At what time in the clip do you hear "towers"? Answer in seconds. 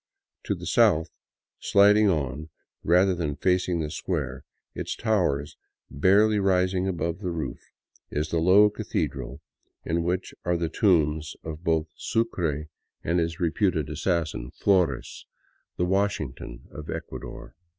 4.95-5.57